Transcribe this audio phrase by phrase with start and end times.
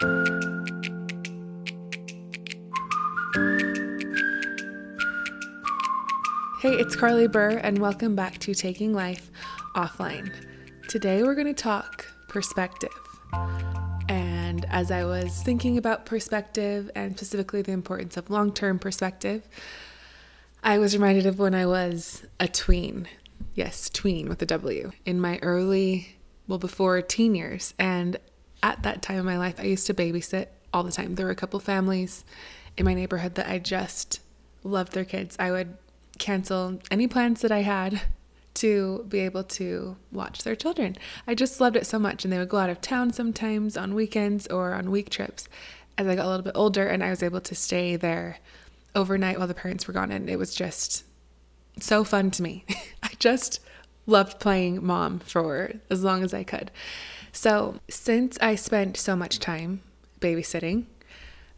[0.00, 0.06] Hey,
[6.62, 9.30] it's Carly Burr, and welcome back to Taking Life
[9.76, 10.32] Offline.
[10.88, 12.88] Today we're going to talk perspective.
[14.08, 19.46] And as I was thinking about perspective and specifically the importance of long term perspective,
[20.64, 23.06] I was reminded of when I was a tween.
[23.54, 24.92] Yes, tween with a W.
[25.04, 26.16] In my early,
[26.48, 27.74] well, before teen years.
[27.78, 28.18] And
[28.62, 31.14] at that time in my life, I used to babysit all the time.
[31.14, 32.24] There were a couple families
[32.76, 34.20] in my neighborhood that I just
[34.62, 35.36] loved their kids.
[35.38, 35.76] I would
[36.18, 38.02] cancel any plans that I had
[38.54, 40.96] to be able to watch their children.
[41.26, 42.24] I just loved it so much.
[42.24, 45.48] And they would go out of town sometimes on weekends or on week trips
[45.96, 48.38] as I got a little bit older and I was able to stay there
[48.94, 50.10] overnight while the parents were gone.
[50.10, 51.04] And it was just
[51.78, 52.64] so fun to me.
[53.02, 53.60] I just
[54.06, 56.70] loved playing mom for as long as I could.
[57.32, 59.82] So, since I spent so much time
[60.20, 60.86] babysitting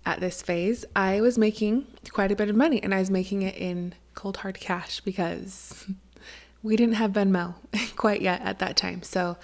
[0.04, 3.42] at this phase, I was making quite a bit of money and I was making
[3.42, 5.86] it in cold hard cash because
[6.62, 7.54] we didn't have Venmo
[7.96, 9.02] quite yet at that time.
[9.02, 9.36] So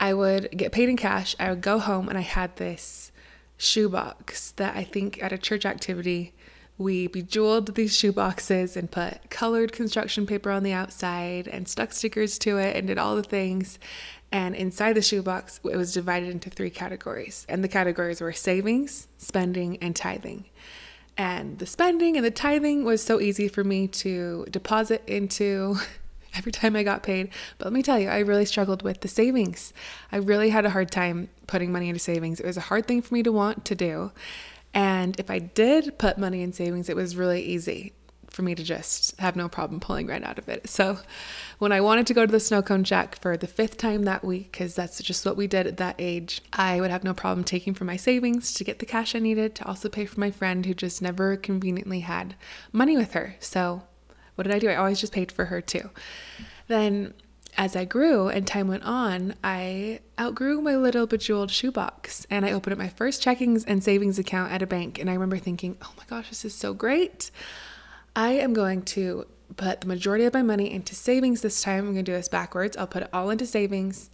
[0.00, 1.34] I would get paid in cash.
[1.38, 3.12] I would go home and I had this
[3.56, 6.32] shoebox that I think at a church activity
[6.78, 11.92] we bejeweled these shoe boxes and put colored construction paper on the outside and stuck
[11.92, 13.80] stickers to it and did all the things.
[14.30, 17.46] And inside the shoebox, it was divided into three categories.
[17.48, 20.44] And the categories were savings, spending, and tithing.
[21.16, 25.76] And the spending and the tithing was so easy for me to deposit into
[26.36, 27.30] every time I got paid.
[27.56, 29.72] But let me tell you, I really struggled with the savings.
[30.12, 32.38] I really had a hard time putting money into savings.
[32.38, 34.12] It was a hard thing for me to want to do.
[34.78, 37.94] And if I did put money in savings, it was really easy
[38.30, 40.68] for me to just have no problem pulling right out of it.
[40.68, 41.00] So
[41.58, 44.24] when I wanted to go to the snow cone shack for the fifth time that
[44.24, 47.42] week, because that's just what we did at that age, I would have no problem
[47.42, 50.30] taking from my savings to get the cash I needed to also pay for my
[50.30, 52.36] friend who just never conveniently had
[52.70, 53.34] money with her.
[53.40, 53.82] So
[54.36, 54.68] what did I do?
[54.68, 55.90] I always just paid for her too.
[56.68, 57.14] Then
[57.58, 62.52] as I grew and time went on, I outgrew my little bejeweled shoebox and I
[62.52, 65.00] opened up my first checkings and savings account at a bank.
[65.00, 67.32] And I remember thinking, oh my gosh, this is so great.
[68.14, 69.26] I am going to
[69.56, 71.80] put the majority of my money into savings this time.
[71.80, 72.76] I'm going to do this backwards.
[72.76, 74.08] I'll put it all into savings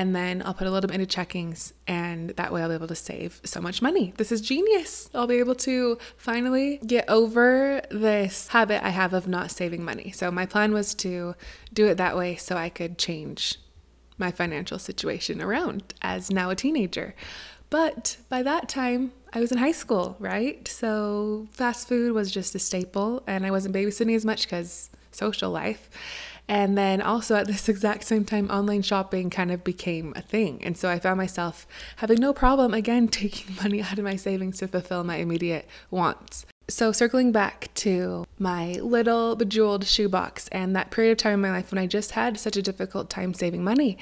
[0.00, 2.88] and then I'll put a little bit into checkings, and that way I'll be able
[2.88, 4.14] to save so much money.
[4.16, 5.10] This is genius.
[5.14, 10.10] I'll be able to finally get over this habit I have of not saving money.
[10.10, 11.34] So, my plan was to
[11.74, 13.58] do it that way so I could change
[14.16, 17.14] my financial situation around as now a teenager.
[17.68, 20.66] But by that time, I was in high school, right?
[20.66, 25.50] So fast food was just a staple, and I wasn't babysitting as much because social
[25.50, 25.90] life.
[26.50, 30.62] And then also at this exact same time, online shopping kind of became a thing.
[30.64, 31.64] And so I found myself
[31.96, 36.44] having no problem, again, taking money out of my savings to fulfill my immediate wants.
[36.68, 41.50] So, circling back to my little bejeweled shoebox and that period of time in my
[41.50, 43.98] life when I just had such a difficult time saving money.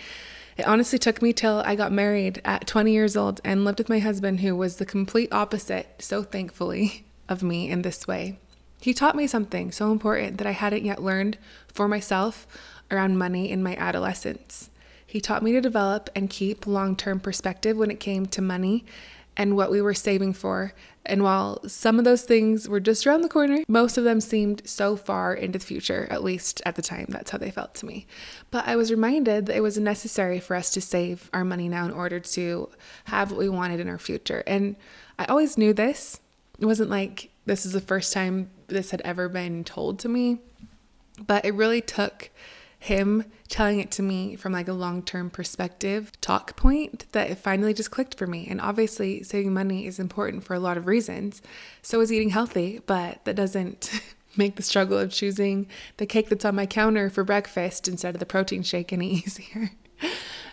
[0.56, 3.88] It honestly took me till I got married at 20 years old and lived with
[3.88, 8.38] my husband, who was the complete opposite, so thankfully, of me in this way.
[8.80, 12.46] He taught me something so important that I hadn't yet learned for myself
[12.90, 14.70] around money in my adolescence.
[15.06, 18.84] He taught me to develop and keep long term perspective when it came to money
[19.38, 20.74] and what we were saving for.
[21.06, 24.68] And while some of those things were just around the corner, most of them seemed
[24.68, 27.06] so far into the future, at least at the time.
[27.08, 28.06] That's how they felt to me.
[28.50, 31.86] But I was reminded that it was necessary for us to save our money now
[31.86, 32.68] in order to
[33.04, 34.42] have what we wanted in our future.
[34.46, 34.76] And
[35.18, 36.20] I always knew this.
[36.58, 40.38] It wasn't like this is the first time this had ever been told to me,
[41.26, 42.30] but it really took
[42.78, 47.74] him telling it to me from like a long-term perspective talk point that it finally
[47.74, 48.46] just clicked for me.
[48.48, 51.42] And obviously saving money is important for a lot of reasons.
[51.82, 54.00] So is eating healthy but that doesn't
[54.36, 58.20] make the struggle of choosing the cake that's on my counter for breakfast instead of
[58.20, 59.72] the protein shake any easier.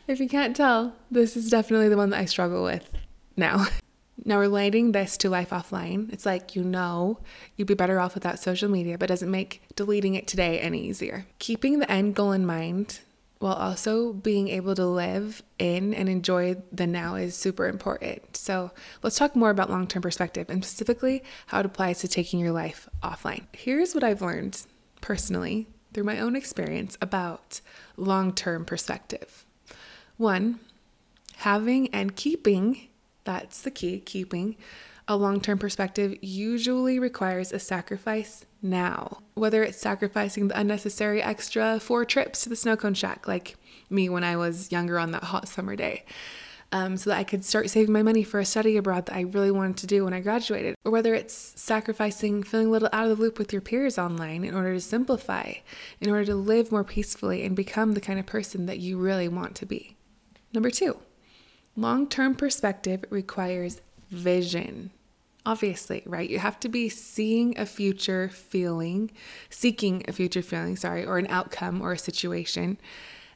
[0.07, 2.91] If you can't tell this is definitely the one that i struggle with
[3.35, 3.65] now
[4.23, 7.19] now, relating this to life offline, it's like you know
[7.57, 11.25] you'd be better off without social media, but doesn't make deleting it today any easier.
[11.39, 13.01] Keeping the end goal in mind
[13.39, 18.37] while also being able to live in and enjoy the now is super important.
[18.37, 18.71] So,
[19.03, 22.53] let's talk more about long term perspective and specifically how it applies to taking your
[22.53, 23.43] life offline.
[23.51, 24.65] Here's what I've learned
[25.01, 27.59] personally through my own experience about
[27.97, 29.45] long term perspective.
[30.15, 30.61] One,
[31.35, 32.87] having and keeping
[33.25, 33.99] that's the key.
[33.99, 34.55] Keeping
[35.07, 41.79] a long term perspective usually requires a sacrifice now, whether it's sacrificing the unnecessary extra
[41.79, 43.55] four trips to the snow cone shack, like
[43.89, 46.05] me when I was younger on that hot summer day.
[46.71, 49.21] um, so that I could start saving my money for a study abroad that I
[49.21, 50.75] really wanted to do when I graduated.
[50.83, 54.43] Or whether it's sacrificing feeling a little out of the loop with your peers online
[54.43, 55.53] in order to simplify,
[56.01, 59.27] in order to live more peacefully and become the kind of person that you really
[59.27, 59.95] want to be.
[60.53, 60.99] Number two,
[61.75, 64.91] long term perspective requires vision.
[65.45, 66.29] Obviously, right?
[66.29, 69.11] You have to be seeing a future feeling,
[69.49, 72.79] seeking a future feeling, sorry, or an outcome or a situation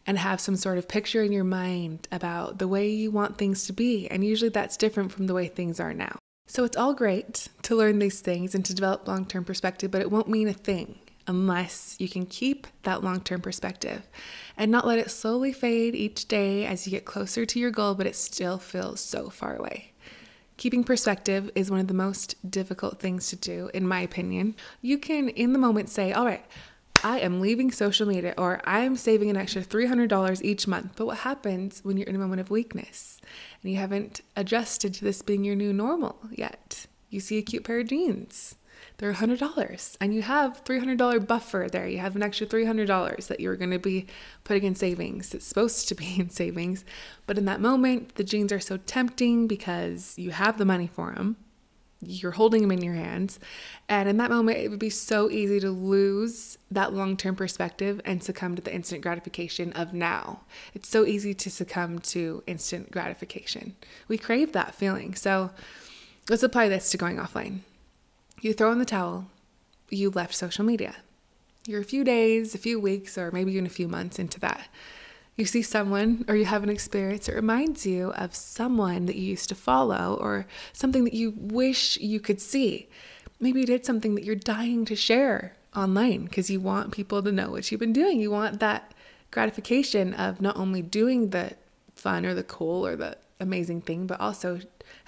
[0.08, 3.68] and have some sort of picture in your mind about the way you want things
[3.68, 4.08] to be.
[4.08, 6.18] And usually that's different from the way things are now.
[6.48, 10.02] So it's all great to learn these things and to develop long term perspective, but
[10.02, 10.98] it won't mean a thing
[11.30, 14.10] unless you can keep that long term perspective
[14.58, 17.94] and not let it slowly fade each day as you get closer to your goal,
[17.94, 19.92] but it still feels so far away.
[20.58, 24.56] Keeping perspective is one of the most difficult things to do, in my opinion.
[24.82, 26.44] You can, in the moment, say, All right,
[27.04, 30.94] I am leaving social media or I am saving an extra $300 each month.
[30.96, 33.22] But what happens when you're in a moment of weakness
[33.62, 36.88] and you haven't adjusted to this being your new normal yet?
[37.10, 38.56] You see a cute pair of jeans.
[38.98, 41.88] They're $100 and you have $300 buffer there.
[41.88, 44.08] You have an extra $300 that you're going to be
[44.44, 45.34] putting in savings.
[45.34, 46.86] It's supposed to be in savings.
[47.28, 51.14] But in that moment, the jeans are so tempting because you have the money for
[51.14, 51.38] them
[52.02, 53.40] you're holding them in your hands.
[53.88, 58.00] And in that moment, it would be so easy to lose that long term perspective
[58.06, 60.42] and succumb to the instant gratification of now.
[60.74, 63.76] It's so easy to succumb to instant gratification.
[64.08, 65.16] We crave that feeling.
[65.16, 65.52] So
[66.30, 67.60] let's apply this to going offline.
[68.42, 69.28] You throw in the towel,
[69.90, 70.96] you left social media.
[71.66, 74.68] You're a few days, a few weeks, or maybe even a few months into that
[75.40, 79.24] you see someone or you have an experience that reminds you of someone that you
[79.24, 82.90] used to follow or something that you wish you could see.
[83.40, 87.32] Maybe you did something that you're dying to share online because you want people to
[87.32, 88.20] know what you've been doing.
[88.20, 88.94] You want that
[89.32, 91.54] gratification of not only doing the
[91.96, 94.60] fun or the cool or the amazing thing, but also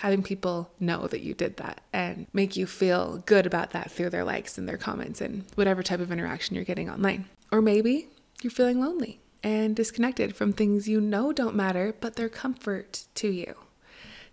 [0.01, 4.09] having people know that you did that and make you feel good about that through
[4.09, 7.29] their likes and their comments and whatever type of interaction you're getting online.
[7.51, 8.07] Or maybe
[8.41, 13.27] you're feeling lonely and disconnected from things you know don't matter, but they're comfort to
[13.27, 13.53] you.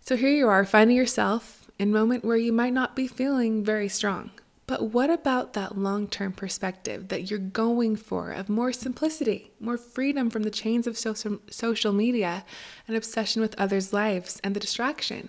[0.00, 3.62] So here you are finding yourself in a moment where you might not be feeling
[3.62, 4.30] very strong.
[4.66, 9.76] But what about that long term perspective that you're going for of more simplicity, more
[9.76, 12.44] freedom from the chains of social, social media
[12.86, 15.28] and obsession with others' lives and the distraction?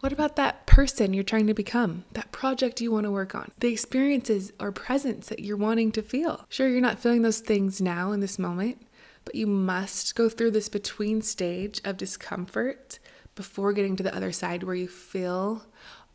[0.00, 3.50] What about that person you're trying to become, that project you want to work on,
[3.60, 6.46] the experiences or presence that you're wanting to feel?
[6.48, 8.80] Sure, you're not feeling those things now in this moment,
[9.26, 12.98] but you must go through this between stage of discomfort
[13.34, 15.66] before getting to the other side where you feel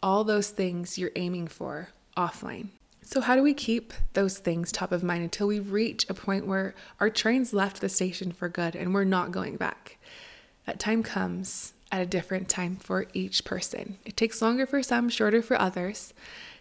[0.02, 2.70] all those things you're aiming for offline.
[3.04, 6.48] So, how do we keep those things top of mind until we reach a point
[6.48, 10.00] where our train's left the station for good and we're not going back?
[10.66, 13.98] That time comes at a different time for each person.
[14.04, 16.14] It takes longer for some, shorter for others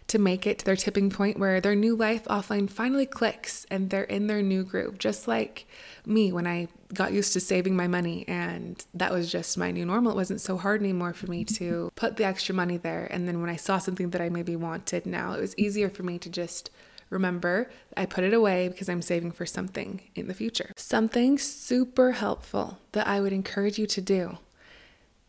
[0.07, 3.89] to make it to their tipping point where their new life offline finally clicks and
[3.89, 4.97] they're in their new groove.
[4.97, 5.67] Just like
[6.05, 9.85] me when I got used to saving my money and that was just my new
[9.85, 10.13] normal.
[10.13, 13.05] It wasn't so hard anymore for me to put the extra money there.
[13.11, 16.03] And then when I saw something that I maybe wanted now, it was easier for
[16.03, 16.69] me to just
[17.09, 20.71] remember I put it away because I'm saving for something in the future.
[20.77, 24.37] Something super helpful that I would encourage you to do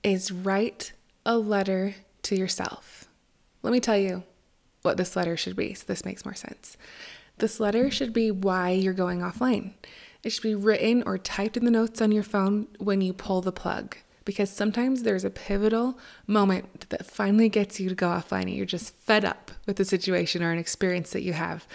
[0.02, 0.92] is write
[1.24, 3.06] a letter to yourself.
[3.62, 4.22] Let me tell you,
[4.86, 5.74] what this letter should be.
[5.74, 6.78] So this makes more sense.
[7.38, 9.72] This letter should be why you're going offline.
[10.22, 13.42] It should be written or typed in the notes on your phone when you pull
[13.42, 13.96] the plug.
[14.24, 18.64] Because sometimes there's a pivotal moment that finally gets you to go offline and you're
[18.64, 21.66] just fed up with the situation or an experience that you have.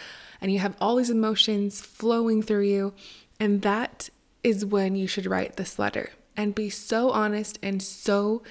[0.41, 2.93] And you have all these emotions flowing through you.
[3.39, 4.09] And that
[4.43, 8.43] is when you should write this letter and be so honest and so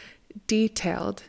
[0.47, 1.25] detailed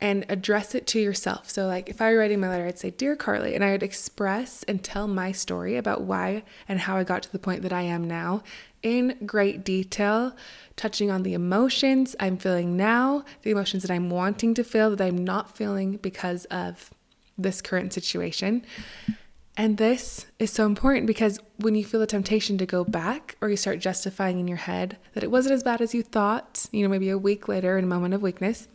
[0.00, 1.50] and address it to yourself.
[1.50, 3.82] So, like if I were writing my letter, I'd say, Dear Carly, and I would
[3.82, 7.72] express and tell my story about why and how I got to the point that
[7.72, 8.42] I am now
[8.82, 10.34] in great detail,
[10.76, 15.04] touching on the emotions I'm feeling now, the emotions that I'm wanting to feel that
[15.04, 16.90] I'm not feeling because of
[17.36, 18.64] this current situation.
[19.56, 23.48] And this is so important because when you feel the temptation to go back or
[23.50, 26.82] you start justifying in your head that it wasn't as bad as you thought, you
[26.82, 28.68] know, maybe a week later in a moment of weakness,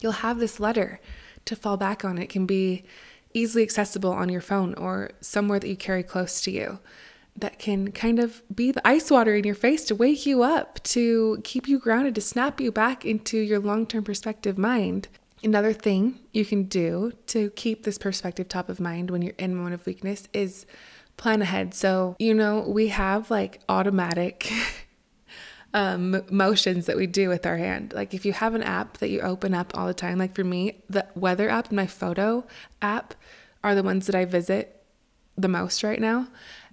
[0.00, 1.00] you'll have this letter
[1.44, 2.18] to fall back on.
[2.18, 2.84] It can be
[3.34, 6.78] easily accessible on your phone or somewhere that you carry close to you
[7.36, 10.82] that can kind of be the ice water in your face to wake you up,
[10.82, 15.08] to keep you grounded, to snap you back into your long term perspective mind.
[15.42, 19.52] Another thing you can do to keep this perspective top of mind when you're in
[19.52, 20.66] a moment of weakness is
[21.16, 21.74] plan ahead.
[21.74, 24.52] So, you know, we have like automatic
[25.74, 27.92] um, motions that we do with our hand.
[27.94, 30.44] Like if you have an app that you open up all the time, like for
[30.44, 32.46] me, the weather app and my photo
[32.82, 33.14] app
[33.64, 34.82] are the ones that I visit
[35.36, 36.28] the most right now.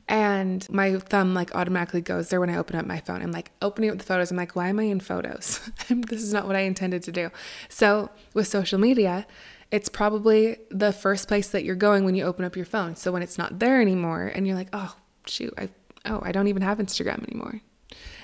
[0.09, 3.21] And my thumb like automatically goes there when I open up my phone.
[3.21, 4.31] I'm like opening up the photos.
[4.31, 5.69] I'm like, why am I in photos?
[5.89, 7.29] this is not what I intended to do.
[7.67, 9.27] So with social media,
[9.69, 12.95] it's probably the first place that you're going when you open up your phone.
[12.95, 14.95] So when it's not there anymore and you're like, oh,
[15.25, 15.69] shoot, I,
[16.05, 17.61] oh, I don't even have Instagram anymore.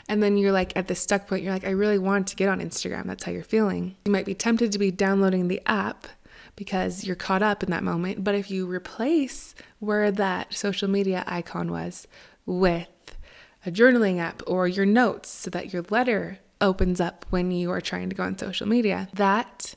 [0.07, 2.49] And then you're like at the stuck point, you're like, I really want to get
[2.49, 3.05] on Instagram.
[3.05, 3.95] That's how you're feeling.
[4.05, 6.07] You might be tempted to be downloading the app
[6.55, 8.23] because you're caught up in that moment.
[8.23, 12.07] But if you replace where that social media icon was
[12.45, 13.17] with
[13.65, 17.81] a journaling app or your notes so that your letter opens up when you are
[17.81, 19.75] trying to go on social media, that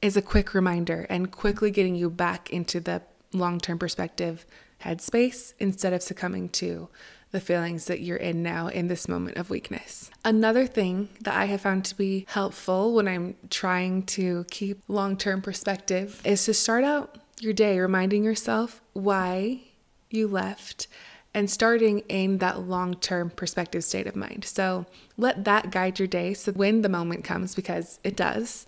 [0.00, 3.02] is a quick reminder and quickly getting you back into the
[3.32, 4.46] long term perspective
[4.82, 6.88] headspace instead of succumbing to
[7.34, 10.08] the feelings that you're in now in this moment of weakness.
[10.24, 15.16] Another thing that I have found to be helpful when I'm trying to keep long
[15.16, 19.62] term perspective is to start out your day reminding yourself why
[20.10, 20.86] you left
[21.34, 24.44] and starting in that long term perspective state of mind.
[24.44, 24.86] So
[25.16, 26.34] let that guide your day.
[26.34, 28.64] So when the moment comes, because it does,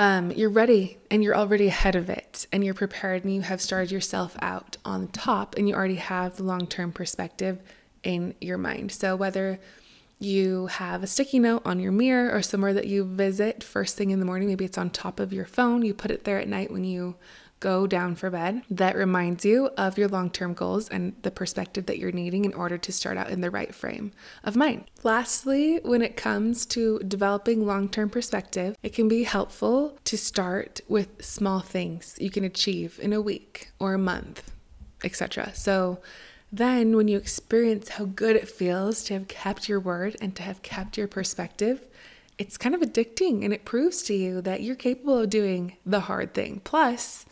[0.00, 3.60] um, you're ready and you're already ahead of it and you're prepared and you have
[3.60, 7.60] started yourself out on top and you already have the long term perspective
[8.02, 8.92] in your mind.
[8.92, 9.60] So, whether
[10.20, 14.10] you have a sticky note on your mirror or somewhere that you visit first thing
[14.10, 16.48] in the morning, maybe it's on top of your phone, you put it there at
[16.48, 17.16] night when you
[17.60, 21.86] go down for bed that reminds you of your long term goals and the perspective
[21.86, 24.12] that you're needing in order to start out in the right frame
[24.42, 24.84] of mind.
[25.02, 30.80] Lastly, when it comes to developing long term perspective, it can be helpful to start
[30.88, 34.50] with small things you can achieve in a week or a month,
[35.04, 35.54] etc.
[35.54, 36.00] So,
[36.52, 40.42] then, when you experience how good it feels to have kept your word and to
[40.42, 41.86] have kept your perspective,
[42.38, 46.00] it's kind of addicting and it proves to you that you're capable of doing the
[46.00, 46.60] hard thing.
[46.64, 47.24] Plus,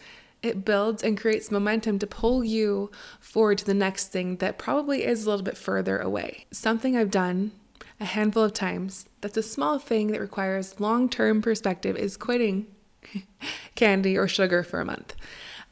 [0.42, 5.04] it builds and creates momentum to pull you forward to the next thing that probably
[5.04, 6.46] is a little bit further away.
[6.52, 7.52] Something I've done
[7.98, 12.66] a handful of times that's a small thing that requires long term perspective is quitting
[13.74, 15.16] candy or sugar for a month.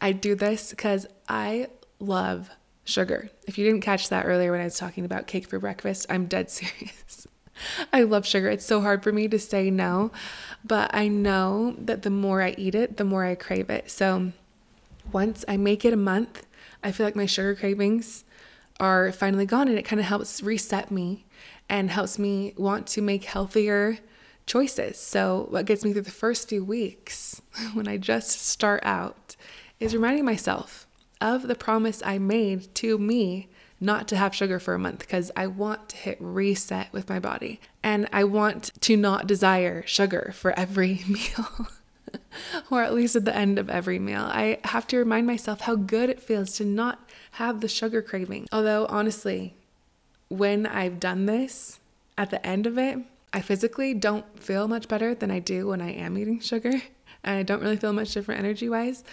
[0.01, 1.69] I do this because I
[2.01, 2.51] love
[2.87, 3.29] sugar.
[3.47, 6.27] If you didn't catch that earlier when I was talking about cake for breakfast, I'm
[6.27, 7.27] dead serious.
[7.93, 8.49] I love sugar.
[8.49, 10.11] It's so hard for me to say no,
[10.65, 13.91] but I know that the more I eat it, the more I crave it.
[13.91, 14.33] So
[15.13, 16.47] once I make it a month,
[16.83, 18.25] I feel like my sugar cravings
[18.79, 21.25] are finally gone and it kind of helps reset me
[21.69, 23.99] and helps me want to make healthier
[24.47, 24.99] choices.
[24.99, 29.35] So, what gets me through the first few weeks when I just start out
[29.81, 30.87] is reminding myself
[31.35, 33.49] of the promise I made to me
[33.81, 37.19] not to have sugar for a month because I want to hit reset with my
[37.19, 41.69] body and I want to not desire sugar for every meal.
[42.71, 44.23] or at least at the end of every meal.
[44.23, 48.47] I have to remind myself how good it feels to not have the sugar craving.
[48.53, 49.55] Although, honestly,
[50.29, 51.81] when I've done this,
[52.17, 52.99] at the end of it,
[53.33, 56.83] I physically don't feel much better than I do when I am eating sugar.
[57.27, 59.05] I don't really feel much different energy wise,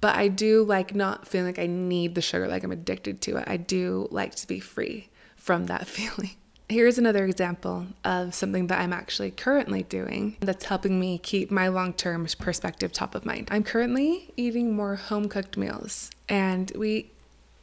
[0.00, 3.36] but I do like not feeling like I need the sugar, like I'm addicted to
[3.38, 3.44] it.
[3.46, 6.30] I do like to be free from that feeling.
[6.68, 11.68] Here's another example of something that I'm actually currently doing that's helping me keep my
[11.68, 13.48] long term perspective top of mind.
[13.50, 17.10] I'm currently eating more home cooked meals, and we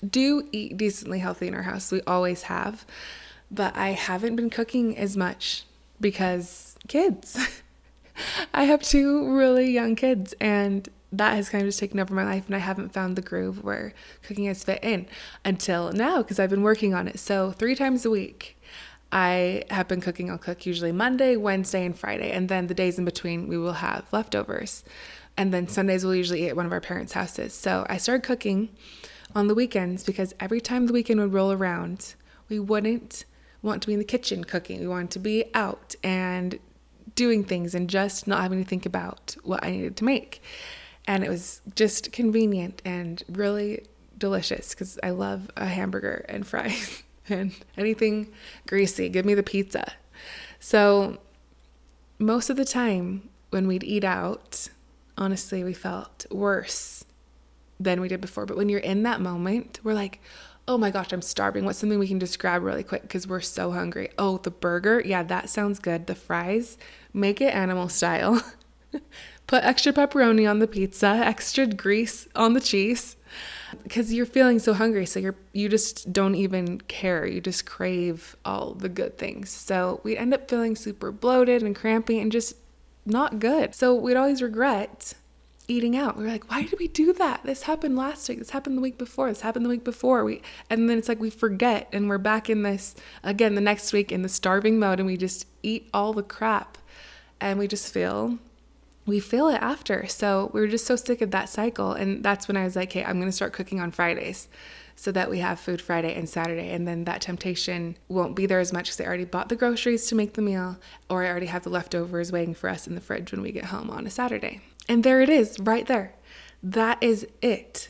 [0.07, 1.91] do eat decently healthy in our house.
[1.91, 2.85] We always have,
[3.49, 5.63] but I haven't been cooking as much
[5.99, 7.39] because kids.
[8.53, 12.23] I have two really young kids, and that has kind of just taken over my
[12.23, 15.07] life and I haven't found the groove where cooking has fit in
[15.43, 17.19] until now because I've been working on it.
[17.19, 18.59] So, three times a week,
[19.11, 20.29] I have been cooking.
[20.29, 22.31] I'll cook usually Monday, Wednesday, and Friday.
[22.31, 24.83] And then the days in between, we will have leftovers.
[25.35, 27.53] And then Sundays, we'll usually eat at one of our parents' houses.
[27.53, 28.69] So I started cooking
[29.33, 32.13] on the weekends because every time the weekend would roll around,
[32.49, 33.25] we wouldn't
[33.61, 34.79] want to be in the kitchen cooking.
[34.79, 36.59] We wanted to be out and
[37.19, 40.41] doing things and just not having to think about what I needed to make.
[41.05, 43.83] And it was just convenient and really
[44.17, 47.03] delicious because I love a hamburger and fries.
[47.29, 48.31] and anything
[48.67, 49.09] greasy.
[49.09, 49.91] Give me the pizza.
[50.61, 51.17] So,
[52.19, 54.69] most of the time when we'd eat out,
[55.17, 57.03] honestly, we felt worse
[57.81, 58.45] than we did before.
[58.45, 60.21] But when you're in that moment, we're like,
[60.69, 61.65] oh my gosh, I'm starving.
[61.65, 64.09] What's something we can just grab really quick because we're so hungry?
[64.19, 65.01] Oh, the burger.
[65.03, 66.05] Yeah, that sounds good.
[66.05, 66.77] The fries,
[67.13, 68.43] make it animal style.
[69.47, 73.15] Put extra pepperoni on the pizza, extra grease on the cheese.
[73.83, 77.25] because you're feeling so hungry so you're you just don't even care.
[77.25, 79.49] You just crave all the good things.
[79.49, 82.55] So we end up feeling super bloated and crampy and just
[83.05, 83.73] not good.
[83.75, 85.13] So we'd always regret
[85.67, 86.17] eating out.
[86.17, 87.41] We are like why did we do that?
[87.43, 88.39] This happened last week.
[88.39, 89.29] This happened the week before.
[89.29, 90.23] This happened the week before.
[90.23, 93.93] We and then it's like we forget and we're back in this again the next
[93.93, 96.77] week in the starving mode and we just eat all the crap
[97.41, 98.37] and we just feel
[99.09, 100.07] we feel it after.
[100.07, 101.93] So we were just so sick of that cycle.
[101.93, 104.47] And that's when I was like, hey, I'm going to start cooking on Fridays
[104.95, 106.69] so that we have food Friday and Saturday.
[106.69, 110.05] And then that temptation won't be there as much because I already bought the groceries
[110.07, 110.77] to make the meal,
[111.09, 113.65] or I already have the leftovers waiting for us in the fridge when we get
[113.65, 114.61] home on a Saturday.
[114.87, 116.13] And there it is, right there.
[116.61, 117.89] That is it,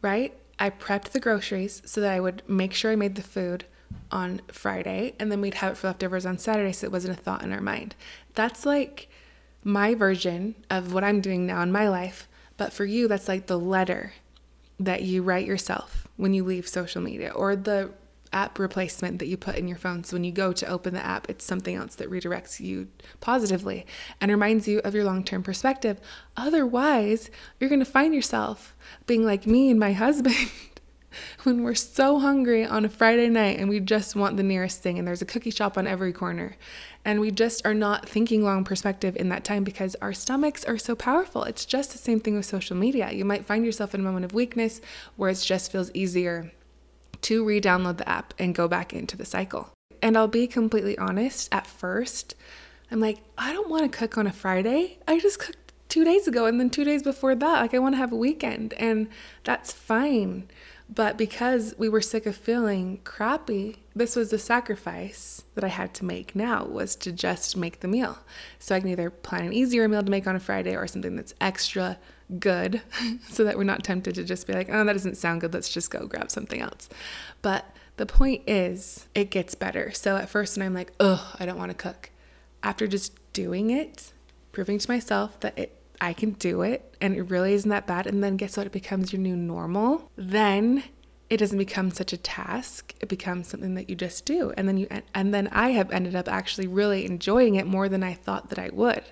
[0.00, 0.32] right?
[0.58, 3.64] I prepped the groceries so that I would make sure I made the food
[4.10, 7.20] on Friday and then we'd have it for leftovers on Saturday so it wasn't a
[7.20, 7.94] thought in our mind.
[8.34, 9.08] That's like
[9.64, 12.28] my version of what I'm doing now in my life.
[12.56, 14.12] But for you, that's like the letter
[14.78, 17.90] that you write yourself when you leave social media or the
[18.34, 20.04] app replacement that you put in your phone.
[20.04, 22.88] So when you go to open the app, it's something else that redirects you
[23.20, 23.86] positively
[24.20, 26.00] and reminds you of your long term perspective.
[26.36, 28.74] Otherwise, you're going to find yourself
[29.06, 30.34] being like me and my husband.
[31.44, 34.98] when we're so hungry on a Friday night and we just want the nearest thing,
[34.98, 36.56] and there's a cookie shop on every corner,
[37.04, 40.78] and we just are not thinking long perspective in that time because our stomachs are
[40.78, 41.44] so powerful.
[41.44, 43.12] It's just the same thing with social media.
[43.12, 44.80] You might find yourself in a moment of weakness
[45.16, 46.52] where it just feels easier
[47.22, 49.70] to re download the app and go back into the cycle.
[50.02, 52.34] And I'll be completely honest, at first,
[52.90, 54.98] I'm like, I don't want to cook on a Friday.
[55.08, 57.60] I just cooked two days ago and then two days before that.
[57.60, 59.08] Like, I want to have a weekend, and
[59.44, 60.48] that's fine.
[60.88, 65.94] But because we were sick of feeling crappy, this was the sacrifice that I had
[65.94, 68.18] to make now was to just make the meal.
[68.58, 71.16] So I can either plan an easier meal to make on a Friday or something
[71.16, 71.98] that's extra
[72.38, 72.82] good
[73.28, 75.54] so that we're not tempted to just be like, oh, that doesn't sound good.
[75.54, 76.88] Let's just go grab something else.
[77.40, 77.64] But
[77.96, 79.90] the point is, it gets better.
[79.92, 82.10] So at first, when I'm like, oh, I don't want to cook,
[82.62, 84.12] after just doing it,
[84.52, 88.06] proving to myself that it I can do it and it really isn't that bad.
[88.06, 88.66] And then guess what?
[88.66, 90.10] It becomes your new normal.
[90.16, 90.84] Then
[91.30, 92.94] it doesn't become such a task.
[93.00, 94.52] It becomes something that you just do.
[94.58, 98.02] And then you and then I have ended up actually really enjoying it more than
[98.02, 99.02] I thought that I would.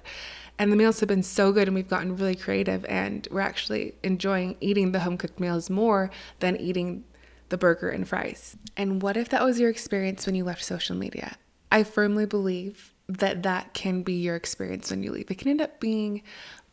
[0.59, 3.95] And the meals have been so good and we've gotten really creative and we're actually
[4.03, 7.05] enjoying eating the home cooked meals more than eating
[7.49, 8.55] the burger and fries.
[8.77, 11.37] And what if that was your experience when you left social media?
[11.73, 15.31] I firmly believe that that can be your experience when you leave.
[15.31, 16.23] It can end up being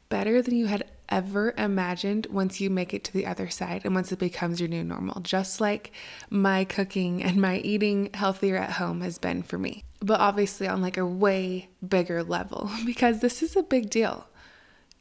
[0.10, 3.96] better than you had ever imagined once you make it to the other side and
[3.96, 5.92] once it becomes your new normal, just like
[6.30, 9.84] my cooking and my eating healthier at home has been for me.
[10.02, 14.28] But obviously, on like a way bigger level, because this is a big deal.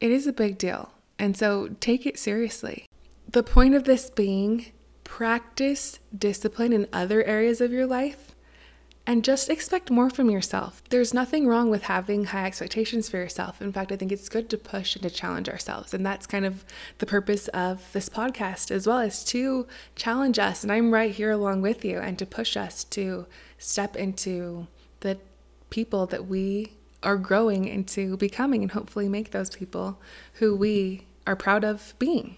[0.01, 0.93] It is a big deal.
[1.19, 2.87] And so take it seriously.
[3.31, 4.67] The point of this being
[5.05, 8.35] practice discipline in other areas of your life
[9.09, 10.83] and just expect more from yourself.
[10.91, 13.63] There's nothing wrong with having high expectations for yourself.
[13.63, 15.95] In fact, I think it's good to push and to challenge ourselves.
[15.95, 16.63] And that's kind of
[16.99, 19.67] the purpose of this podcast as well as to
[19.97, 20.63] challenge us.
[20.63, 23.25] And I'm right here along with you and to push us to
[23.57, 24.67] step into
[25.01, 25.17] the
[25.71, 29.99] people that we are growing into becoming and hopefully make those people
[30.35, 32.37] who we are proud of being.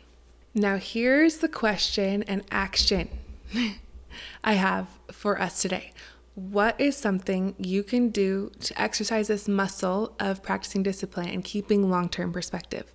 [0.54, 3.09] Now, here's the question and action
[4.44, 5.92] I have for us today.
[6.40, 11.90] What is something you can do to exercise this muscle of practicing discipline and keeping
[11.90, 12.94] long term perspective?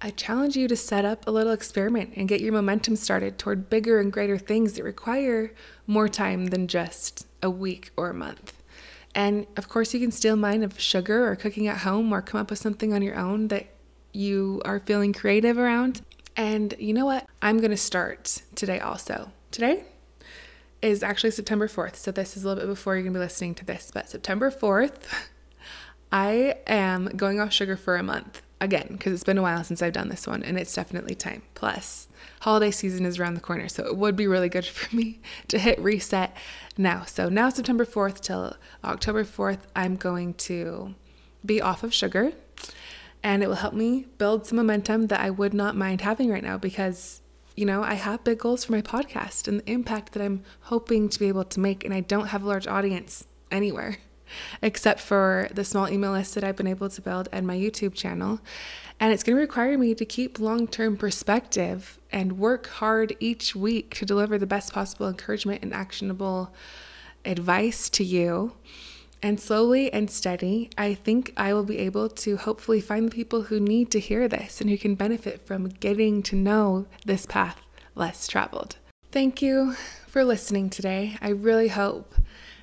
[0.00, 3.68] I challenge you to set up a little experiment and get your momentum started toward
[3.68, 5.52] bigger and greater things that require
[5.86, 8.62] more time than just a week or a month.
[9.14, 12.40] And of course, you can steal mine of sugar or cooking at home or come
[12.40, 13.66] up with something on your own that
[14.14, 16.00] you are feeling creative around.
[16.34, 17.26] And you know what?
[17.42, 19.32] I'm going to start today also.
[19.50, 19.84] Today,
[20.84, 21.96] is actually September 4th.
[21.96, 24.10] So this is a little bit before you're going to be listening to this, but
[24.10, 24.96] September 4th,
[26.12, 29.80] I am going off sugar for a month again because it's been a while since
[29.80, 31.42] I've done this one and it's definitely time.
[31.54, 32.08] Plus,
[32.40, 35.58] holiday season is around the corner, so it would be really good for me to
[35.58, 36.36] hit reset
[36.76, 37.04] now.
[37.06, 40.94] So now September 4th till October 4th, I'm going to
[41.44, 42.32] be off of sugar
[43.22, 46.44] and it will help me build some momentum that I would not mind having right
[46.44, 47.22] now because
[47.56, 51.08] you know, I have big goals for my podcast and the impact that I'm hoping
[51.08, 53.98] to be able to make, and I don't have a large audience anywhere
[54.62, 57.94] except for the small email list that I've been able to build and my YouTube
[57.94, 58.40] channel.
[59.00, 63.54] And it's going to require me to keep long term perspective and work hard each
[63.54, 66.52] week to deliver the best possible encouragement and actionable
[67.24, 68.52] advice to you.
[69.24, 73.44] And slowly and steady, I think I will be able to hopefully find the people
[73.44, 77.58] who need to hear this and who can benefit from getting to know this path
[77.94, 78.76] less traveled.
[79.12, 79.76] Thank you
[80.08, 81.16] for listening today.
[81.22, 82.14] I really hope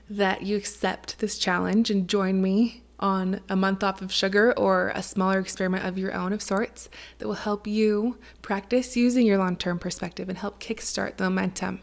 [0.07, 4.91] that you accept this challenge and join me on a month off of sugar or
[4.93, 9.39] a smaller experiment of your own of sorts that will help you practice using your
[9.39, 11.79] long term perspective and help kickstart the momentum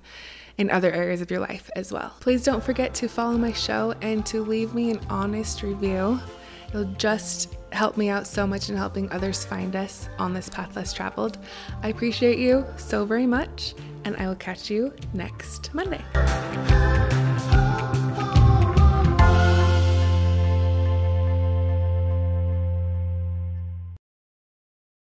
[0.59, 2.15] in other areas of your life as well.
[2.21, 6.21] Please don't forget to follow my show and to leave me an honest review.
[6.69, 10.77] It'll just help me out so much in helping others find us on this path
[10.77, 11.39] less traveled.
[11.83, 16.05] I appreciate you so very much, and I will catch you next Monday.